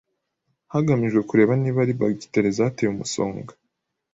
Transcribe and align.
hagamijwe 0.73 1.19
kureba 1.29 1.53
niba 1.61 1.79
ari 1.83 1.93
bagiteri 1.99 2.49
zateye 2.57 2.89
umusonga. 2.91 3.51